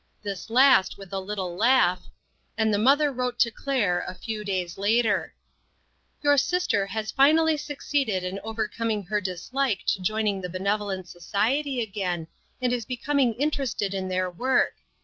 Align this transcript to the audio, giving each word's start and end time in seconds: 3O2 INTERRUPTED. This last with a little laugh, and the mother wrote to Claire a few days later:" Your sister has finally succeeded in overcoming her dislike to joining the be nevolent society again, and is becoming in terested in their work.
3O2 0.01 0.03
INTERRUPTED. 0.07 0.23
This 0.33 0.49
last 0.49 0.97
with 0.97 1.13
a 1.13 1.19
little 1.19 1.55
laugh, 1.55 2.07
and 2.57 2.73
the 2.73 2.79
mother 2.79 3.11
wrote 3.11 3.37
to 3.37 3.51
Claire 3.51 3.99
a 4.07 4.15
few 4.17 4.43
days 4.43 4.75
later:" 4.79 5.35
Your 6.23 6.39
sister 6.39 6.87
has 6.87 7.11
finally 7.11 7.55
succeeded 7.55 8.23
in 8.23 8.39
overcoming 8.43 9.03
her 9.03 9.21
dislike 9.21 9.83
to 9.89 10.01
joining 10.01 10.41
the 10.41 10.49
be 10.49 10.57
nevolent 10.57 11.07
society 11.07 11.81
again, 11.81 12.25
and 12.59 12.73
is 12.73 12.83
becoming 12.83 13.35
in 13.35 13.51
terested 13.51 13.93
in 13.93 14.07
their 14.07 14.27
work. 14.27 14.73